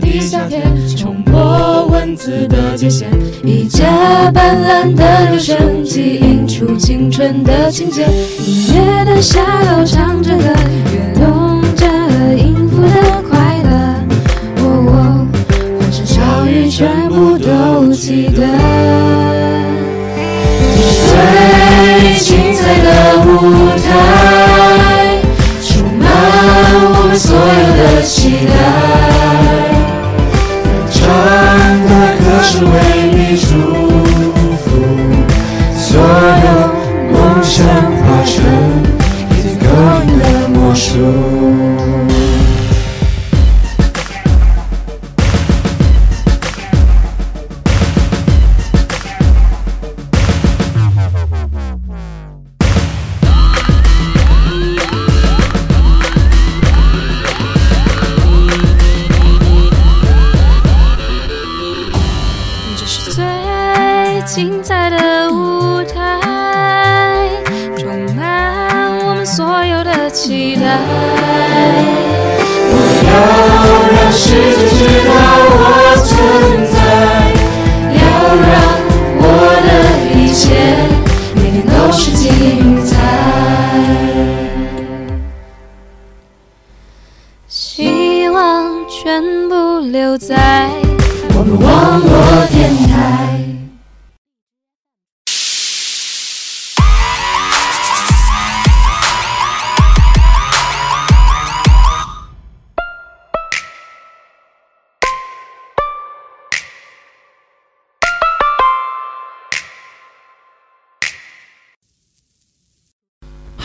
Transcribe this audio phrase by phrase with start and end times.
[0.00, 0.62] 地下铁，
[0.96, 3.04] 冲破文字的界限，
[3.44, 3.86] 一架
[4.32, 8.06] 斑斓的留声机映出青春的情节，
[8.46, 10.42] 音乐的下楼唱着歌，
[10.92, 11.86] 跃动着
[12.36, 13.68] 音符的快乐，
[14.62, 15.26] 哦哦，
[15.78, 18.40] 欢声笑语全部都记得，
[21.06, 21.12] 最
[22.18, 22.88] 精彩的
[23.24, 23.28] 舞
[23.76, 23.88] 台，
[25.62, 26.02] 充满
[26.92, 27.40] 我们所有
[27.76, 28.79] 的期待。
[32.60, 32.89] 的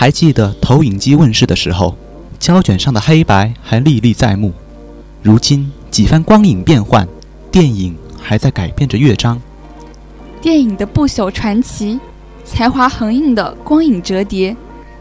[0.06, 1.98] 还记得投影机问世的时候，
[2.38, 4.54] 胶卷上的黑白还历历在目。
[5.24, 7.08] 如今几番光影变幻，
[7.52, 9.42] 电影还在改变着乐章。
[10.40, 12.00] 电影的不朽传奇，
[12.44, 14.56] 才华横溢的光影折叠，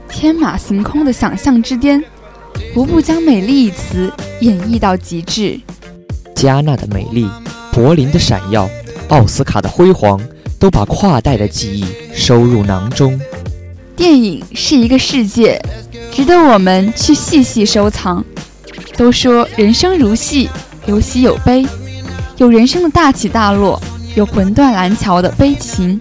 [0.09, 2.03] 天马行空的想象之巅，
[2.75, 4.11] 无不将美丽一词
[4.41, 5.61] 演绎到极致。
[6.35, 7.29] 加纳的美丽，
[7.71, 8.67] 柏林的闪耀，
[9.09, 10.19] 奥斯卡的辉煌，
[10.59, 11.85] 都把跨代的记忆
[12.15, 13.21] 收入囊中。
[13.97, 15.61] 电影是一个世界，
[16.13, 18.25] 值得我们去细细收藏。
[18.97, 20.49] 都说人生如戏，
[20.87, 21.67] 有喜有悲，
[22.37, 23.81] 有人生的大起大落，
[24.15, 25.99] 有魂断蓝桥的悲情，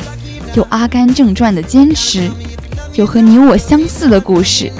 [0.55, 2.29] 有《阿甘正传》的坚持，
[2.93, 4.71] 有和你我相似的故事。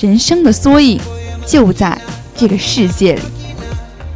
[0.00, 1.00] 人生的缩影
[1.44, 2.00] 就在
[2.36, 3.22] 这个世界里。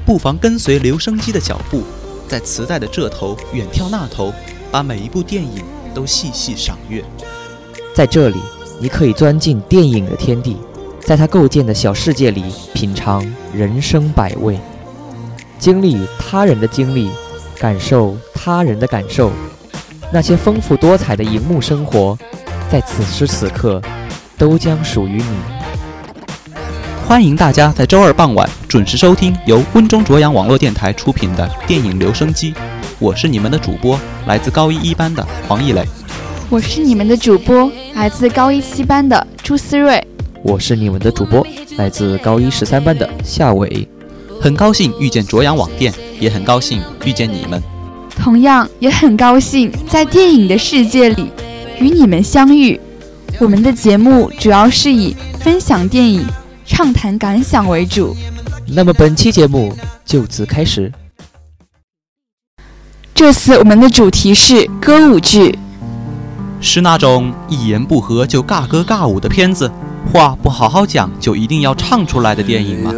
[0.07, 1.83] 不妨跟随留声机的脚步，
[2.29, 4.33] 在磁带的这头远眺那头，
[4.71, 5.63] 把每一部电影
[5.93, 7.05] 都细细赏阅。
[7.95, 8.41] 在这里，
[8.81, 10.57] 你可以钻进电影的天地，
[11.01, 13.23] 在它构建的小世界里品尝
[13.55, 14.59] 人生百味，
[15.59, 17.11] 经历他人的经历，
[17.59, 19.31] 感受他人的感受。
[20.11, 22.17] 那些丰富多彩的荧幕生活，
[22.71, 23.81] 在此时此刻，
[24.39, 25.37] 都将属于你。
[27.07, 32.55] 欢迎大家在周二傍晚准时收听由温中卓阳网络电台出品的电影留声机，
[32.99, 35.87] 我是你们的主播，来自高一一班的黄奕磊。
[36.53, 39.99] 我是你们的主播，来自高一七班的朱思睿。
[40.43, 41.47] 我是你们的主播，
[41.79, 43.89] 来自高一十三班的夏伟。
[44.39, 45.91] 很高兴遇见卓阳网店，
[46.21, 47.59] 也很高兴遇见你们。
[48.11, 51.31] 同样也很高兴在电影的世界里
[51.81, 52.79] 与你们相遇。
[53.39, 56.23] 我们的节目主要是以分享电影、
[56.67, 58.15] 畅谈感想为主。
[58.69, 59.75] 那么本期节目
[60.05, 60.93] 就此开始。
[63.15, 65.59] 这次我们的主题是歌舞剧。
[66.63, 69.71] 是那种一言不合就尬歌尬舞的片子，
[70.13, 72.95] 话不好好讲就一定要唱出来的电影吗？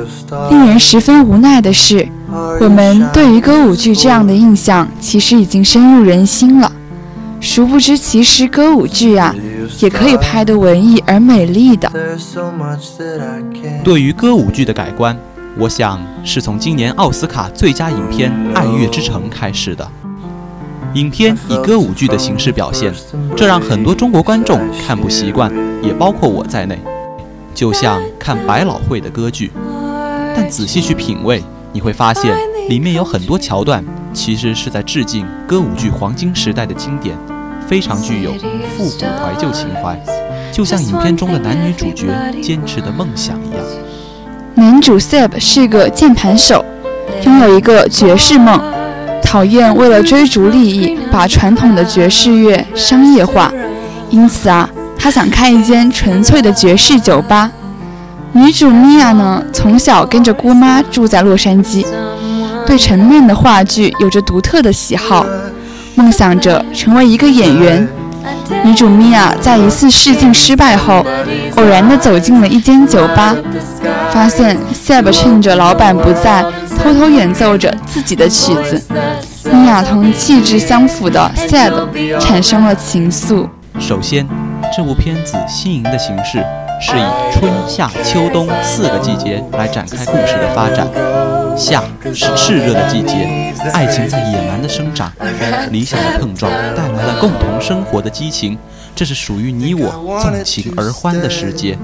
[0.50, 2.06] 令人十分无奈的是，
[2.60, 6.70] 我们对于歌舞剧这样的印象其实已经深入人心了。
[7.40, 9.34] 殊不知，其实歌舞剧啊，
[9.80, 11.90] 也可以拍得文艺而美丽的。
[13.82, 15.16] 对于歌舞剧的改观，
[15.58, 19.90] 我想是从今年奥斯卡最佳影片《爱乐之城》开始的。
[20.94, 22.92] 影片以歌舞剧的形式表现，
[23.36, 25.52] 这让很多中国观众看不习惯，
[25.82, 26.78] 也包括我在内。
[27.52, 29.50] 就像看百老汇的歌剧，
[30.36, 31.42] 但仔细去品味，
[31.72, 32.36] 你会发现
[32.68, 37.16] 里面有很多桥段其实是在致敬歌舞剧黄金时代的经典，
[37.66, 38.32] 非常具有
[38.76, 40.00] 复古怀旧情怀，
[40.52, 42.06] 就像影片中的男女主角
[42.40, 43.60] 坚持的梦想一样。
[44.54, 46.64] 男主 Seb 是个键盘手，
[47.24, 48.60] 拥有一个爵士梦。
[49.34, 53.52] 讨厌为了追逐利益把传统的爵士乐商业化，
[54.08, 57.50] 因此啊，他想开一间纯粹的爵士酒吧。
[58.30, 61.84] 女主米娅呢，从小跟着姑妈住在洛杉矶，
[62.64, 65.26] 对沉闷的话剧有着独特的喜好，
[65.96, 67.88] 梦想着成为一个演员。
[68.62, 71.04] 女主米娅在一次试镜失败后，
[71.56, 73.34] 偶然地走进了一间酒吧，
[74.12, 76.44] 发现 Seb 趁着老板不在，
[76.78, 78.80] 偷偷演奏着自己的曲子。
[79.52, 83.48] 米娅同气质相符的 sad 产生了情愫。
[83.78, 84.26] 首先，
[84.74, 86.44] 这部片子新颖的形式
[86.80, 90.86] 是以春夏秋冬四个季节来展开故事的发展。
[91.56, 95.12] 夏是炽热的季节，爱情在野蛮的生长，
[95.70, 98.58] 理想的碰撞带来了共同生活的激情，
[98.92, 101.78] 这是属于你我纵情而欢的时节。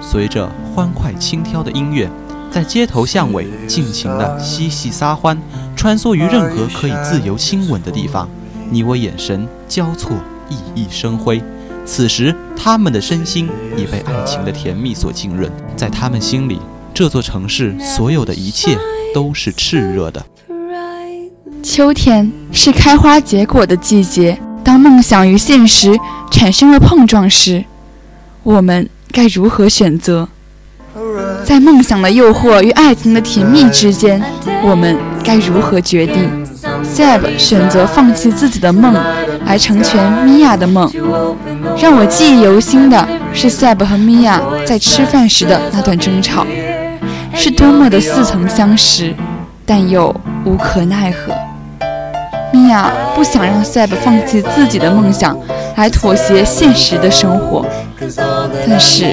[0.00, 2.08] 随着欢快轻佻的音乐，
[2.52, 5.36] 在街头巷尾尽情的嬉戏撒欢，
[5.74, 8.28] 穿梭于任何可以自由亲吻的地方，
[8.70, 10.14] 你我眼神交错，
[10.50, 11.42] 熠熠生辉。
[11.86, 16.60] 此时，他们的身心已被爱情的甜蜜所浸润，在他们心里。
[16.92, 18.76] 这座城市所有的一切
[19.14, 20.22] 都是炽热的。
[21.62, 24.38] 秋天是开花结果的季节。
[24.62, 25.98] 当梦想与现实
[26.30, 27.64] 产生了碰撞时，
[28.42, 30.28] 我们该如何选择？
[31.44, 34.22] 在梦想的诱惑与爱情的甜蜜之间，
[34.62, 36.30] 我们该如何决定
[36.84, 38.94] ？Seb 选择放弃自己的梦，
[39.44, 40.90] 来成全米娅的梦。
[41.76, 46.46] 让我记忆犹新的是 Seb 和米娅在吃饭时的那段争吵。
[47.34, 49.14] 是多么的似曾相识，
[49.64, 50.14] 但又
[50.44, 51.34] 无可奈何。
[52.52, 55.36] 米娅不想让 Seb 放弃自己的梦想，
[55.76, 57.66] 来妥协现实的生活。
[58.68, 59.04] 但是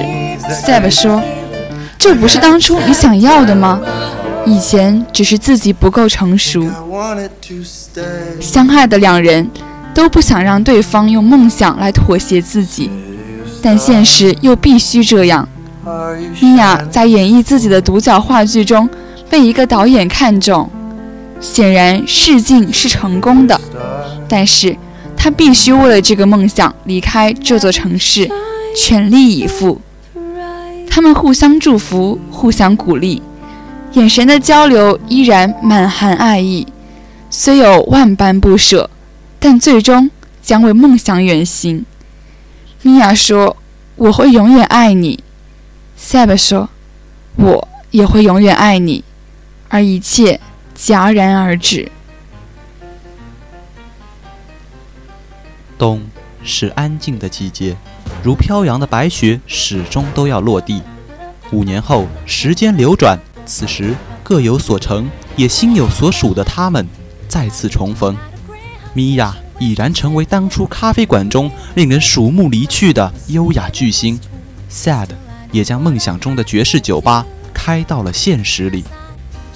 [0.64, 1.22] Seb 说
[2.00, 3.78] ：“这不是当初你想要的吗？
[4.46, 6.66] 以前只是自己不够成熟。”
[8.40, 9.48] 相爱的两人
[9.94, 12.90] 都不想让对方用梦想来妥协自己，
[13.62, 15.46] 但现实又必须这样。
[16.40, 18.88] 米娅在演绎自己的独角话剧中
[19.28, 20.68] 被一个导演看中，
[21.38, 23.60] 显然试镜是成功的，
[24.26, 24.74] 但是
[25.14, 28.26] 她必须为了这个梦想离开这座城市，
[28.74, 29.80] 全力以赴。
[30.90, 33.22] 他们互相祝福，互相鼓励，
[33.92, 36.66] 眼神的交流依然满含爱意，
[37.30, 38.90] 虽有万般不舍，
[39.38, 40.10] 但最终
[40.42, 41.86] 将为梦想远行。
[42.82, 43.56] 米娅说
[43.94, 45.22] ：“我会永远爱你。”
[45.96, 46.68] Seb 说
[47.36, 49.04] ：“我也会永远爱你。”
[49.68, 50.40] 而一切
[50.76, 51.92] 戛然而止。
[55.78, 56.02] 冬
[56.42, 57.76] 是安静的季节，
[58.22, 60.82] 如飘扬的白雪，始终都要落地。
[61.52, 66.86] 五年后，时间流转，此时各有所成，也心有所属的他们
[67.28, 68.16] 再次重逢。
[68.92, 74.18] 米娅已然成为当初咖啡馆中令人瞩目离去的优雅巨星。
[74.70, 75.08] Sad。
[75.52, 78.84] 也将梦想中的爵士酒吧开到了现实里。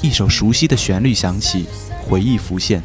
[0.03, 1.67] 一首熟悉的旋律响起，
[2.03, 2.83] 回忆浮现。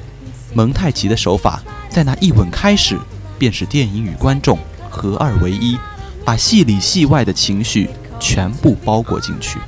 [0.54, 3.00] 蒙太奇的手法，在那一吻开始，
[3.40, 5.78] 便是电影与观众合二为一，
[6.26, 7.90] 把戏里戏外的情绪
[8.20, 9.60] 全部包裹进去。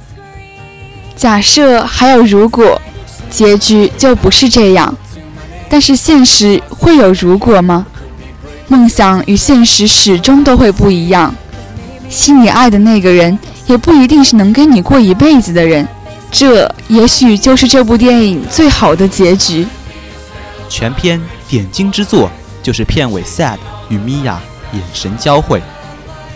[1.16, 2.82] 假设还有如果，
[3.30, 4.96] 结局就不是这样。
[5.70, 7.86] 但是现实会有如果吗？
[8.68, 11.34] 梦想与现实始终都会不一样。
[12.10, 15.88] 心里爱的那个人，也不一定是能跟你过一辈子的人，
[16.30, 19.66] 这也许就是这部电影最好的结局。
[20.68, 22.30] 全片点睛之作
[22.62, 23.58] 就是片尾，Sad
[23.88, 24.42] 与米娅
[24.74, 25.62] 眼神交汇，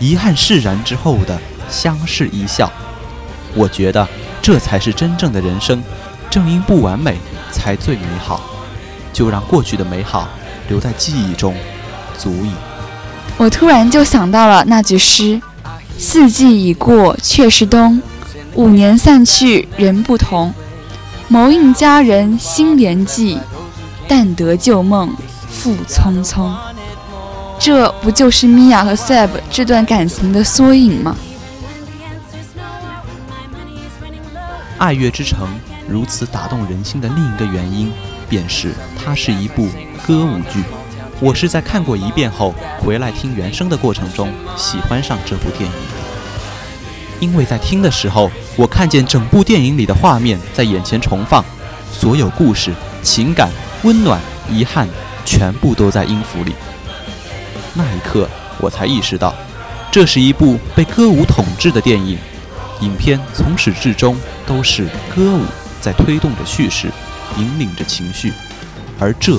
[0.00, 1.38] 遗憾释然之后的
[1.68, 2.70] 相视一笑。
[3.54, 4.06] 我觉得
[4.42, 5.82] 这才是真正的人生，
[6.30, 7.18] 正因不完美
[7.50, 8.40] 才最美好。
[9.12, 10.28] 就让过去的美好
[10.68, 11.54] 留在记忆中，
[12.18, 12.52] 足矣。
[13.38, 15.40] 我突然就想到了那句诗。
[15.98, 18.02] 四季已过，却是冬。
[18.54, 20.52] 五年散去，人不同。
[21.28, 23.38] 谋应佳人心连记，
[24.06, 25.16] 但得旧梦
[25.48, 26.54] 复匆匆。
[27.66, 31.16] 这不就是米娅和 Seb 这段感情的缩影吗？
[34.78, 35.48] 《爱乐之城》
[35.88, 37.92] 如此打动人心的另一个原因，
[38.28, 39.66] 便是它是一部
[40.06, 40.62] 歌舞剧。
[41.18, 45.76] 我是在看过一遍后，回来听原声的过程中，喜欢上这部电影。
[47.18, 51.44] 因为在听的时候，我看见整部电影里的画面在眼前重放，
[51.92, 53.50] 所有故事、情感、
[53.82, 54.86] 温暖、遗憾，
[55.24, 56.54] 全部都在音符里。
[57.76, 58.28] 那一刻，
[58.58, 59.34] 我才意识到，
[59.90, 62.18] 这是一部被歌舞统治的电影。
[62.80, 64.16] 影片从始至终
[64.46, 65.42] 都是歌舞
[65.80, 66.88] 在推动着叙事，
[67.36, 68.32] 引领着情绪，
[68.98, 69.38] 而这。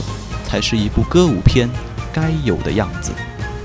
[0.50, 1.70] 才是一部歌舞片
[2.14, 3.12] 该有的样子。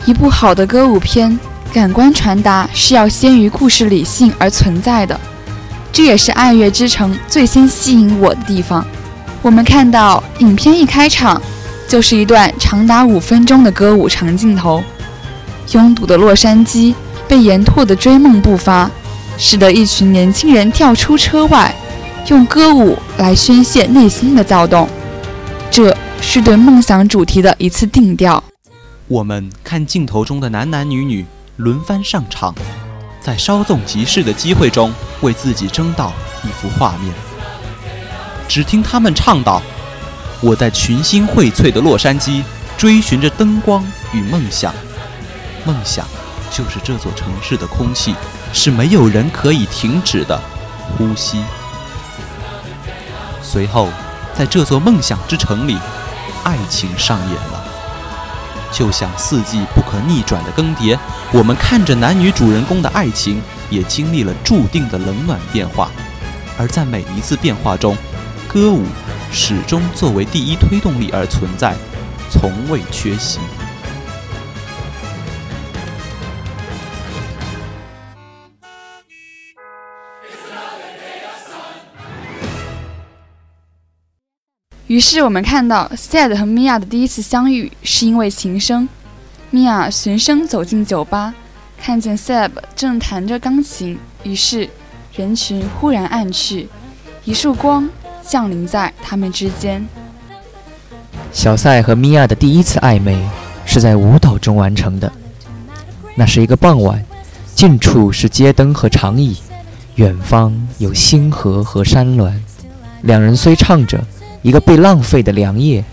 [0.05, 1.39] 一部好的歌舞片，
[1.73, 5.21] 感官传达是要先于故事理性而存在的，
[5.93, 8.85] 这也是《爱乐之城》最先吸引我的地方。
[9.43, 11.41] 我们看到影片一开场
[11.93, 14.83] 就是一段长达五分钟的歌舞长镜头，
[15.73, 16.95] 拥堵的洛杉矶
[17.29, 18.91] 被延拓的追梦步伐，
[19.37, 21.75] 使得一群年轻人跳出车外，
[22.29, 24.89] 用歌舞来宣泄内心的躁动。
[25.71, 28.43] 这是对梦想主题的一次定调。
[29.07, 31.27] 我们看镜头中的男男女女。
[31.59, 32.55] 轮番上场，
[33.21, 36.11] 在稍纵即逝的机会中，为自己争到
[36.43, 37.13] 一幅画面。
[38.49, 39.61] 只听他们唱道
[40.43, 42.43] ：“我在群星荟萃的洛杉矶，
[42.77, 44.75] 追寻着灯光与梦想。
[45.65, 46.05] 梦想
[46.51, 48.13] 就是这座城市的空气，
[48.53, 50.39] 是没有人可以停止的
[50.99, 51.45] 呼吸。”
[53.41, 53.89] 随后，
[54.35, 55.79] 在这座梦想之城里，
[56.43, 57.65] 爱情上演了。
[58.73, 60.99] 就像四季不可逆转的更迭，
[61.31, 65.91] 我们看着男女主人公的爱情也经历了注定的冷暖变化，
[66.59, 67.97] 而在每一次变化中，
[68.49, 68.87] 歌舞
[69.35, 71.75] 始终作为第一推动力而存在，
[72.31, 73.41] 从未缺席。
[84.87, 88.87] 于是我们看到 Sad 和 Mia 的第一次相遇是因为琴声。
[89.51, 91.33] Mia 循声走进酒吧，
[91.79, 94.69] 看见 Sad 正弹着钢琴，于是
[95.17, 96.69] 人群忽然暗去，
[97.25, 97.89] 一束光
[98.27, 99.87] 降临在他们之间。
[101.33, 103.21] 小赛和米娅的第一次暧昧
[103.65, 105.13] 是在舞蹈中完成的。
[106.15, 107.05] 那是一个傍晚，
[107.55, 109.37] 近处是街灯和长椅，
[109.97, 112.43] 远方有星河和山峦。
[113.03, 114.03] 两人虽唱着。
[114.43, 115.85] 一个被浪费的良夜，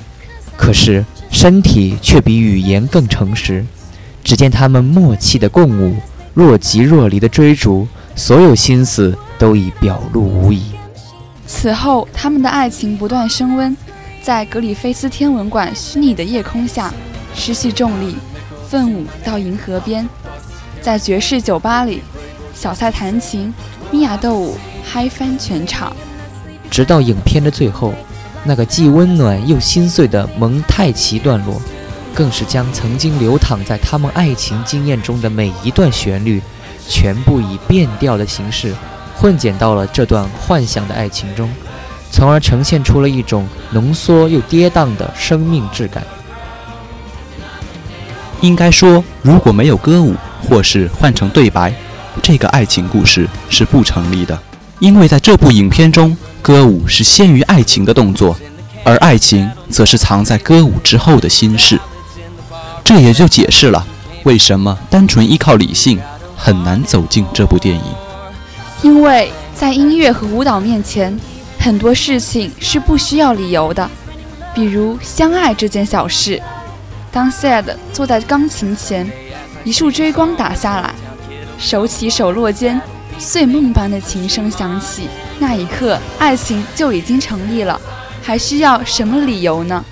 [0.57, 3.63] 可是身体却比语言更诚实。
[4.23, 5.95] 只见他们默契的共舞，
[6.33, 10.63] 若即若离的追逐，所有心思都已表露无遗。
[11.51, 13.75] 此后，他们的爱情不断升温，
[14.21, 16.93] 在格里菲斯天文馆虚拟的夜空下，
[17.33, 18.15] 失去重力，
[18.69, 20.07] 奋舞到银河边。
[20.79, 22.03] 在爵士酒吧里，
[22.53, 23.51] 小蔡弹琴，
[23.89, 25.91] 米娅斗舞，嗨翻全场。
[26.69, 27.93] 直到影片的最后。
[28.45, 31.59] 那个既温暖又心碎的蒙太奇段落，
[32.13, 36.41] 更是将曾经流淌在他们爱情经验中的每一段旋律，
[36.87, 38.73] 全部以变调的形式
[39.19, 41.51] 混剪到了这段幻想的爱情中，
[42.09, 46.03] 从而呈现出了一种浓缩又跌宕的生命质感。
[48.41, 50.15] 应该说，如果没有歌舞，
[50.47, 51.73] 或是换成对白，
[52.21, 54.39] 这个爱情故事是不成立的，
[54.79, 56.15] 因为在这部影片中。
[56.41, 58.33] 歌舞是先于爱情的动作，
[58.85, 61.77] 而爱情则是藏在歌舞之后的心事。
[62.81, 63.85] 这也就解释了
[64.23, 65.99] 为什么单纯依靠理性
[66.37, 68.08] 很难走进这部电影。
[68.81, 71.17] 因为在音乐和舞蹈面前，
[71.59, 73.89] 很多事情是不需要理由的，
[74.53, 76.41] 比如相爱这件小事。
[77.11, 79.11] 当 Sad 坐在钢琴前，
[79.63, 80.93] 一束追光打下来，
[81.57, 82.81] 手起手落间。
[83.17, 85.09] 碎梦般的琴声响起，
[85.39, 87.77] 那一刻，爱情就已经成立了，
[88.23, 89.83] 还需要什么理由呢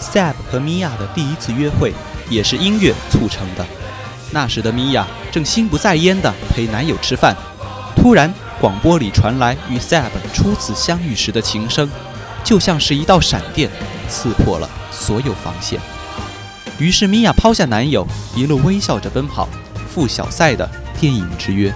[0.00, 1.92] ？Sab 和米娅的第一次约会
[2.30, 3.66] 也是音乐促成的。
[4.30, 7.36] 那时的米娅正心不在焉地陪男友吃饭，
[8.00, 11.86] 突然广播里传来与 Sab 初次相遇时的琴声，
[12.42, 13.68] 就像是一道闪电，
[14.08, 15.78] 刺破了所有防线。
[16.78, 19.46] 于是米娅抛下男友，一路微笑着奔跑，
[19.86, 20.66] 赴小赛的
[20.98, 21.70] 电影之约。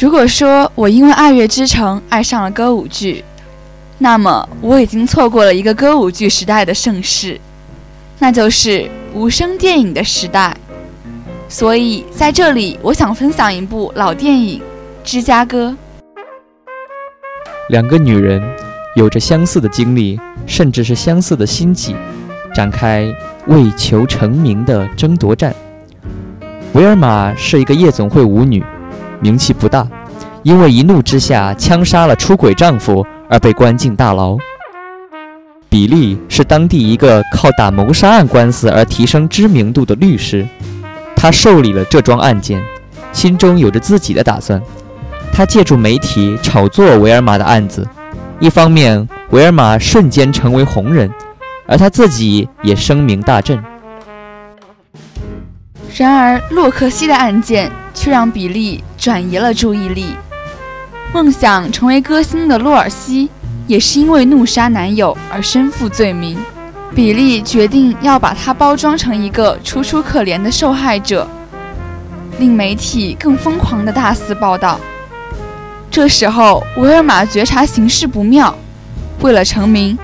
[0.00, 3.22] 如果说我因为《爱乐之城》爱上了歌舞剧，
[3.98, 7.38] 那么我已经错过了一个歌舞剧时代的盛世，
[8.18, 10.56] 那就是无声电影的时代。
[11.52, 14.58] 所以在这里，我想分享一部老电影
[15.04, 15.68] 《芝加哥》。
[17.68, 18.42] 两个女人
[18.96, 21.94] 有着相似的经历，甚至是相似的心计，
[22.54, 23.06] 展开
[23.48, 25.54] 为求成名的争夺战。
[26.72, 28.64] 维尔玛是一个夜总会舞女。
[29.20, 29.86] 名气不大，
[30.42, 34.38] 因为一怒之下枪杀了出轨丈夫而被关进大牢。
[35.68, 40.46] 比利是当地一个靠打谋杀案官司而提升知名度的律师，
[41.22, 42.60] 他受理了这桩案件，
[43.12, 44.60] 心中有着自己的打算。
[45.32, 47.86] 他借助媒体炒作维尔玛的案子，
[48.40, 51.08] 一方面维尔玛瞬间成为红人，
[51.64, 53.62] 而他自己也声名大振。
[55.96, 58.82] 然而洛克西的案件却让比利。
[58.98, 60.16] 转移了注意力。
[61.12, 63.28] 梦想成为歌星的洛尔西，
[63.68, 66.36] 也是因为怒杀男友而身负罪名。
[66.94, 71.26] 比利决定要把他包装成一个楚楚可怜的受害者，
[72.38, 74.78] 令媒体更疯狂的大肆报道。
[75.90, 78.54] 这时候，维尔玛觉察形势不妙，
[79.20, 79.98] 为了成名，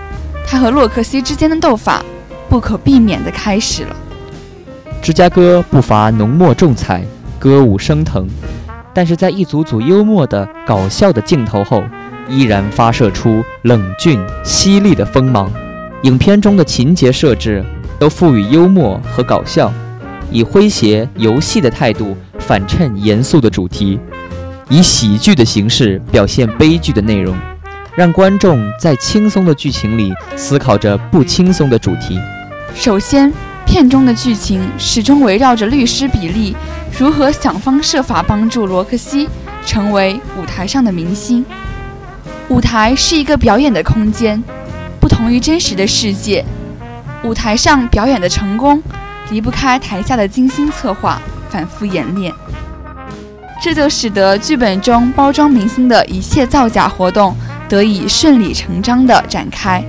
[0.47, 2.03] 他和洛克西之间的斗法
[2.49, 3.95] 不可避免地开始了。
[5.03, 7.03] 芝加哥不乏浓墨重彩，
[7.39, 8.27] 歌舞升腾，
[8.95, 11.85] 但是在一组组幽默的、搞笑的镜头后，
[12.29, 15.51] 依然发射出冷峻犀利的锋芒。
[16.03, 17.65] 影片中的情节设置
[17.99, 19.73] 都赋予幽默和搞笑，
[20.31, 23.99] 以诙谐游戏的态度反衬严肃的主题，
[24.69, 27.37] 以喜剧的形式表现悲剧的内容，
[27.97, 32.17] 让观众在轻松的剧情里思考着不轻松的主题。
[32.77, 33.33] 首先，
[33.67, 36.55] 片中的剧情始终围绕着律师比利
[36.97, 39.29] 如何想方设法帮助罗克西
[39.67, 41.45] 成为舞台上的明星。
[42.49, 44.41] 舞台是一个表演的空间。
[45.19, 46.45] 同于真实的世界，
[47.25, 48.81] 舞台上表演的成功
[49.31, 51.21] 离不开台下的精心策划、
[51.51, 52.33] 反复演练，
[53.61, 57.35] 这就使得剧本中包装明星的一切造假活动
[57.69, 59.85] 得以顺理成章地展开。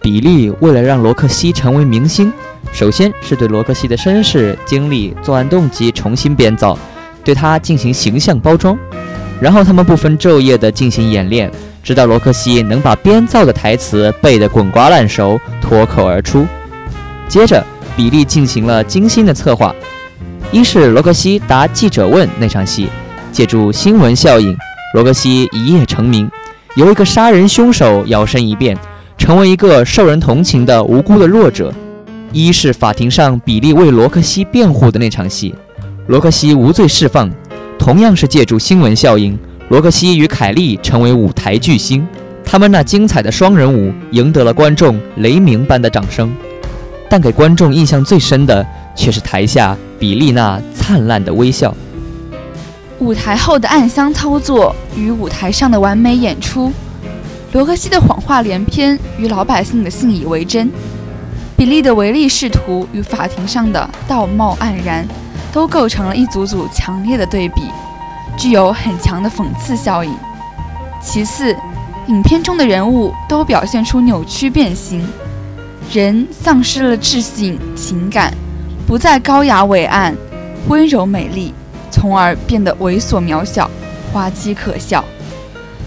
[0.00, 2.32] 比利为了让罗克西成为明星，
[2.72, 6.78] 首先是对罗克西的身世、经历、作案动机重新编造，
[7.24, 8.78] 对他进行形象包装，
[9.40, 11.50] 然后他们不分昼夜地进行演练。
[11.82, 16.46] 直到罗克西能把编造的台词背得滚瓜烂熟，脱口而出。
[17.28, 17.64] 接着，
[17.96, 19.74] 比利进行了精心的策划：
[20.52, 22.88] 一是罗克西答记者问那场戏，
[23.32, 24.56] 借助新闻效应，
[24.94, 26.30] 罗克西一夜成名，
[26.76, 28.76] 由一个杀人凶手摇身一变，
[29.18, 31.72] 成为一个受人同情的无辜的弱者；
[32.30, 35.52] 一是法庭上比利为罗克西辩护的那场戏，
[36.06, 37.28] 罗克西无罪释放，
[37.78, 39.36] 同样是借助新闻效应。
[39.68, 42.06] 罗克西与凯莉成为舞台巨星，
[42.44, 46.30] 他们那精彩的双人舞赢得了观众雷鸣般的掌声。
[47.08, 51.74] 但给观众印象最深的却是台下比利那灿烂的微笑。
[52.98, 56.72] 舞台后的暗箱操作与舞台上的完美演出，
[57.52, 60.70] 罗克西的谎话连篇与老百姓的信以为真，
[61.56, 65.06] 比利的唯利是图与法庭上的道貌岸然，
[65.52, 67.62] 都构成了一组组强烈的对比。
[68.42, 70.12] 具有很强的讽刺效应。
[71.00, 71.56] 其次，
[72.08, 75.08] 影片中的人物都表现出扭曲变形，
[75.92, 78.34] 人丧失了智性情感，
[78.84, 80.12] 不再高雅伟岸、
[80.66, 81.54] 温柔美丽，
[81.88, 83.70] 从而变得猥琐渺小、
[84.12, 85.04] 滑稽可笑。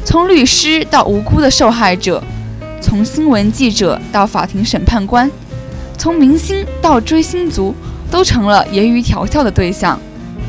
[0.06, 2.24] 从律师到无辜的受害者，
[2.80, 5.30] 从新闻记者到法庭审判官，
[5.98, 7.76] 从明星到追星族，
[8.10, 10.00] 都成了言语调笑的对象。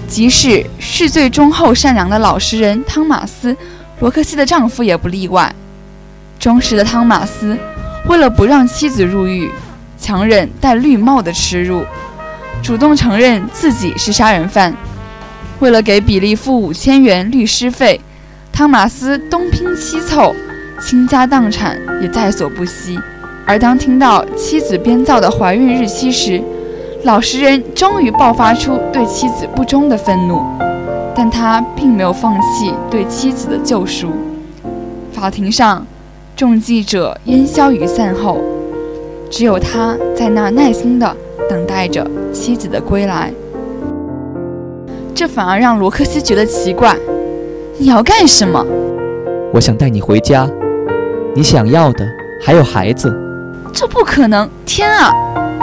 [0.08, 3.56] 即使是最忠厚善良的老实人汤马斯，
[4.00, 5.54] 罗克西的丈夫也不例外。
[6.38, 7.56] 忠实的汤马斯，
[8.08, 9.50] 为了不让妻子入狱，
[9.98, 11.84] 强忍戴绿帽的耻辱，
[12.62, 14.74] 主动承认自己是杀人犯。
[15.58, 18.00] 为了给比利付五千元律师费，
[18.52, 20.34] 汤马斯东拼西凑，
[20.80, 22.98] 倾家荡产也在所不惜。
[23.46, 26.42] 而当听到妻子编造的怀孕日期时，
[27.06, 30.42] 老实人终于爆发出对妻子不忠的愤怒，
[31.14, 34.08] 但他并没有放弃对妻子的救赎。
[35.12, 35.86] 法庭上，
[36.34, 38.40] 众记者烟消云散后，
[39.30, 41.16] 只有他在那耐心地
[41.48, 43.32] 等待着妻子的归来。
[45.14, 46.96] 这反而让罗克西觉得奇怪
[47.78, 48.66] ：“你要干什么
[49.54, 50.44] ？”“我想带你回家。
[51.36, 52.04] 你想要的
[52.42, 53.16] 还有孩子。
[53.72, 54.50] ”“这不可能！
[54.66, 55.12] 天啊，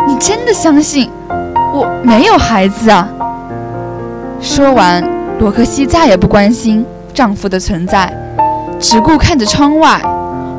[0.08, 1.10] 你真的相信？”
[1.73, 3.08] 我没有孩子啊！
[4.39, 5.03] 说完，
[5.39, 8.12] 罗克西再也不关心丈夫的存在，
[8.79, 9.99] 只顾看着窗外，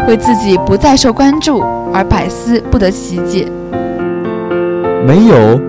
[0.08, 3.46] 为自己不再受关注而百思不得其解。
[5.06, 5.60] 没有，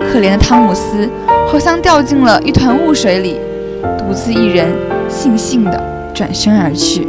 [0.00, 1.08] 可怜的汤姆斯
[1.50, 3.40] 好像掉进了一团雾水里，
[3.98, 4.68] 独自一人，
[5.10, 5.82] 悻悻地
[6.14, 7.08] 转身而去。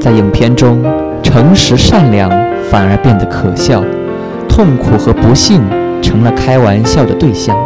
[0.00, 0.80] 在影片中，
[1.24, 2.30] 诚实善良
[2.70, 3.82] 反而变得可笑。
[4.48, 5.62] 痛苦和不幸
[6.02, 7.56] 成了开玩笑的对象，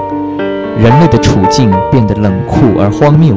[0.78, 3.34] 人类的处境变得冷酷而荒谬，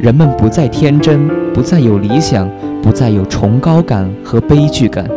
[0.00, 2.48] 人们不再天真，不再有理想，
[2.82, 5.08] 不再有崇高感和悲剧感。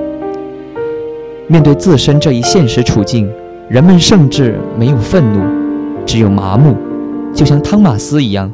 [1.47, 3.29] 面对自身这一现实处境，
[3.69, 5.41] 人们甚至没有愤怒，
[6.05, 6.75] 只有麻木，
[7.33, 8.51] 就像汤马斯一样。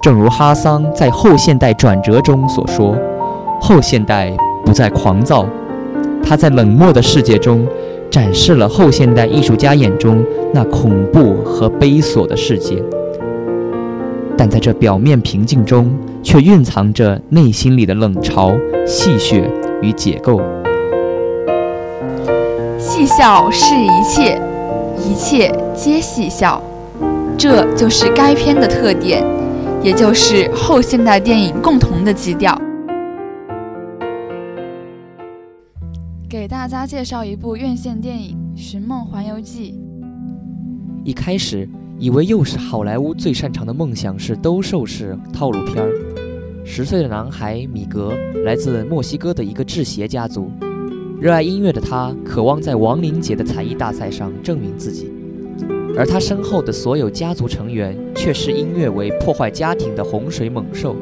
[0.00, 2.96] 正如哈桑在《后现代转折》中所说
[3.62, 4.32] ：“后现代
[4.64, 5.46] 不再狂躁，
[6.22, 7.66] 他在冷漠的世界中。”
[8.12, 12.76] 展示了后现代艺术家眼中那恐怖和悲锁的世界，
[14.36, 15.90] 但在这表面平静中，
[16.22, 18.54] 却蕴藏着内心里的冷嘲、
[18.86, 19.44] 戏谑
[19.80, 20.42] 与解构。
[22.78, 24.38] 戏笑是一切，
[24.98, 26.62] 一切皆戏笑，
[27.38, 29.24] 这就是该片的特点，
[29.82, 32.60] 也就是后现代电影共同的基调。
[36.32, 39.74] 给大家介绍一部院线电影《寻梦环游记》。
[41.04, 41.68] 一开始
[41.98, 45.92] 以为又是好莱坞最擅长的梦想是兜售式套路片儿。
[46.64, 48.14] 十岁的男孩米格
[48.46, 50.50] 来自墨西哥的一个制鞋家族，
[51.20, 55.12] 热爱音乐的他渴望在亡灵节的才艺大赛上证明自己，
[55.94, 60.96] 而他身后的所有家族成员却视音乐为破坏家庭的洪水猛兽，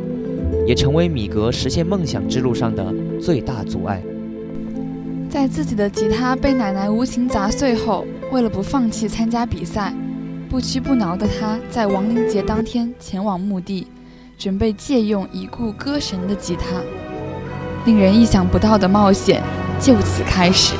[0.66, 4.02] 也成为米格实现梦想之路上的最大阻碍。
[5.30, 9.94] 在自己的吉他被奶奶无情砸碎后，为了不放弃参加比赛，
[10.48, 13.86] 不屈不挠的他在亡灵节当天前往墓地。
[14.36, 16.64] 准备借用已故歌神的吉他，
[17.84, 19.42] 令人意想不到的冒险
[19.78, 20.74] 就此开始。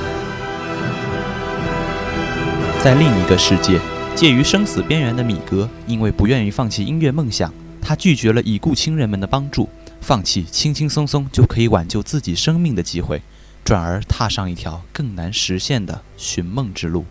[2.83, 3.79] 在另一个世界，
[4.17, 9.69] 介于生死边缘的米格，因为不愿意放弃音乐梦想，他拒绝了已故亲人们的帮助，
[10.01, 13.21] 放弃轻轻松松就可以挽救自己生命的机会，
[13.64, 17.05] 转而踏上一条更难实现的寻梦之路。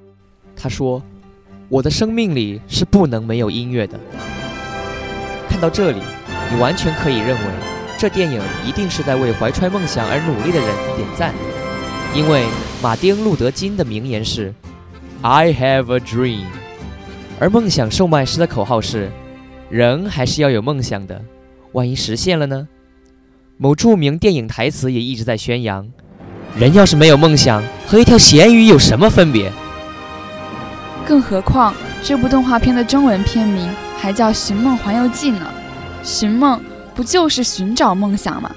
[0.56, 1.02] 他说
[1.70, 4.00] ：“我的生命里是不能没有音乐的。”
[5.50, 6.02] 看到这里。
[6.52, 7.46] 你完全可以认为，
[7.96, 11.32] 这电影一定是在为怀揣梦想而努力的人点赞，
[12.16, 12.44] 因为
[12.82, 14.52] 马丁·路德·金的名言是
[15.22, 16.48] “I have a dream”，
[17.40, 19.12] 而梦想售卖师的口号是
[19.70, 21.24] “人还是要有梦想的，
[21.74, 22.68] 万一实现了呢？”
[23.58, 25.88] 某著名电影台词也一直在宣扬
[26.56, 29.52] ：“人要是没有梦想，和一条咸鱼有什么分别？”
[31.06, 35.48] 更何况，这部动画片的中文片名还叫《寻梦环游记》呢。
[36.04, 36.62] 寻梦
[36.94, 38.52] 不就是寻找梦想吗？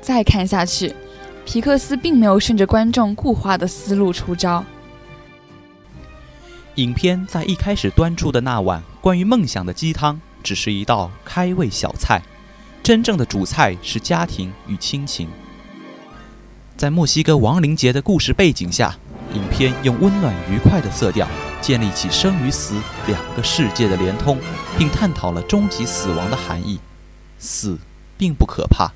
[0.00, 0.94] 再看下去，
[1.44, 4.64] 皮克斯并没有顺着观众固化的思路出招。
[6.76, 12.20] 影片在一开始端出的那碗关于梦想的鸡汤，只是一道开胃小菜，
[12.82, 15.28] 真正的主菜是家庭与亲情。
[16.76, 18.94] 在墨西哥亡灵节的故事背景下，
[19.32, 21.26] 影片用温暖愉快的色调。
[21.58, 22.74] 建立起生与死
[23.06, 24.38] 两个世界的连通，
[24.78, 26.78] 并探讨了终极死亡的含义。
[27.38, 27.78] 死
[28.18, 28.92] 并不可怕，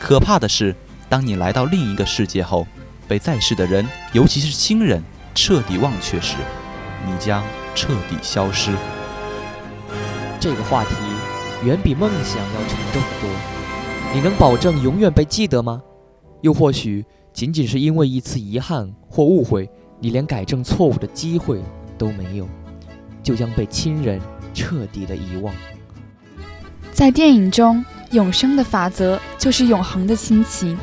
[0.00, 0.74] 可怕的是，
[1.08, 2.66] 当你来到另一个世界后，
[3.06, 6.36] 被在世的人，尤其是亲人，彻底忘却时，
[7.06, 8.72] 你将彻底消失。
[10.40, 10.94] 这个话题
[11.62, 13.30] 远比梦想要沉重得多。
[14.14, 15.82] 你能保证永远被记得吗？
[16.40, 17.04] 又或许
[17.38, 19.70] 仅仅是因为一次遗憾或误会，
[20.00, 21.62] 你连改正错误的机会？
[21.96, 22.48] 都没有，
[23.22, 24.20] 就将被亲人
[24.52, 25.54] 彻底的遗忘。
[26.90, 30.76] 在电影中，永生的法则就是永恒的亲情，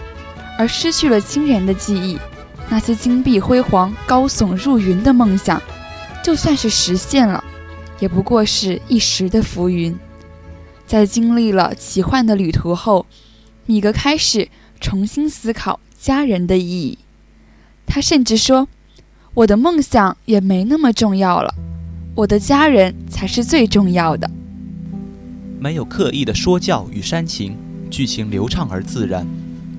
[0.57, 2.17] 而失去了亲人的记忆，
[2.69, 5.61] 那些金碧辉煌、高耸入云的梦想，
[6.23, 7.43] 就算是实现了，
[7.99, 9.93] 也不过是一时的浮云。
[10.87, 13.05] 在经历了奇幻的旅途后，
[13.65, 14.47] 米格开始
[14.79, 16.99] 重新思考家人的意义。
[17.87, 18.67] 他甚至说。
[19.33, 21.53] 我的梦想也没那么重要了，
[22.15, 24.31] 我的家人才是最重要的。
[25.59, 27.57] 没有刻意的说教与煽情，
[27.89, 29.27] 剧情流畅而自然。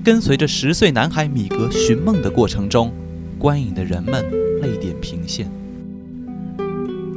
[0.03, 2.91] 跟随着十岁男孩米格寻梦的过程中，
[3.39, 4.23] 观影的人们
[4.61, 5.49] 泪点频现。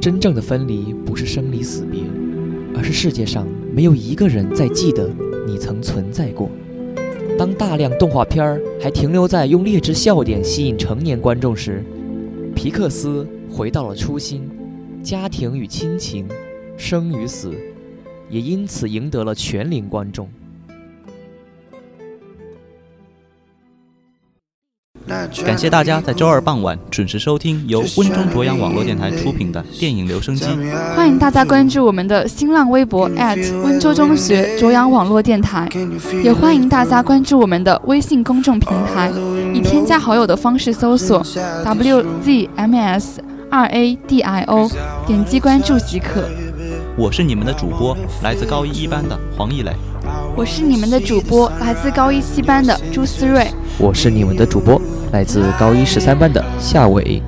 [0.01, 2.01] 真正的分离不是生离死别，
[2.75, 5.07] 而是世界上没有一个人在记得
[5.45, 6.49] 你曾存在过。
[7.37, 11.83] 当大量动画片还停留在用劣质笑点吸引成年观众时，
[12.55, 14.47] 皮克斯回到了初心，
[15.01, 16.27] 家庭与亲情，
[16.77, 17.51] 生与死，
[18.29, 20.29] 也因此赢得了全龄观众。
[25.43, 30.45] 感谢大家在周二傍晚准时收听由温中卓阳网络电台出品的电影留声机。
[30.95, 33.09] 欢迎大家关注我们的新浪微博
[33.63, 35.67] 温州中学卓阳网络电台，
[36.23, 39.11] 也欢迎大家关注我们的微信公众平台，
[39.53, 41.21] 以添加好友的方式搜索
[41.65, 43.17] wzms
[43.49, 44.69] 二 a d i o，
[45.05, 46.23] 点击关注即可。
[46.97, 49.71] 我是你们的主播，来自高一一班的黄奕磊。
[50.35, 53.47] 我是你们的主播，来自高一七班的朱思睿。
[53.77, 54.81] 我是你们的主播。
[55.11, 57.21] 来自高一十三班的夏伟，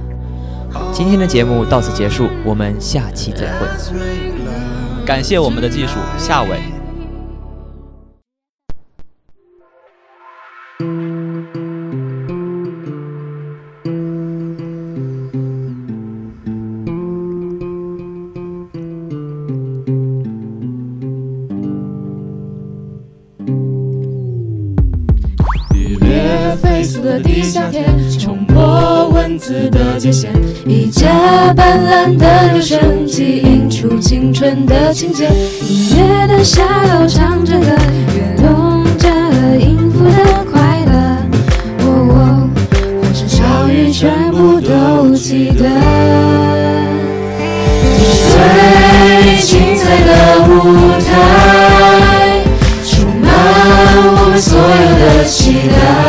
[0.93, 3.67] 今天的节目到此结束，我们下期再会。
[5.05, 6.72] 感谢我们的技术夏伟。
[34.43, 35.29] 春的情节。
[35.69, 37.65] 音乐的下楼唱着歌，
[38.13, 39.07] 跃动着
[39.57, 40.91] 音符的快乐。
[41.79, 42.49] 哦哦，
[43.01, 45.63] 欢声笑语全部都记得。
[48.33, 48.37] 最
[49.39, 50.11] 精彩的
[50.49, 50.51] 舞
[50.99, 52.43] 台，
[52.83, 53.25] 充满
[54.03, 54.61] 我们所有
[54.99, 56.02] 的期待。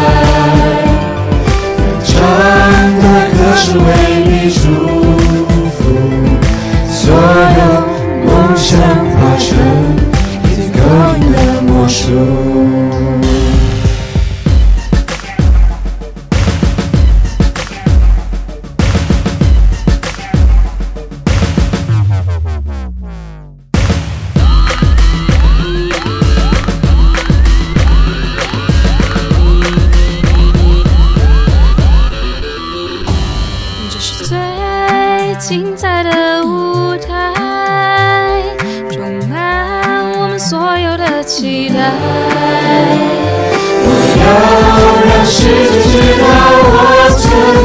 [43.87, 43.89] 我
[44.21, 44.23] 要
[45.07, 46.23] 让世界知道
[46.69, 46.77] 我
[47.17, 47.64] 存在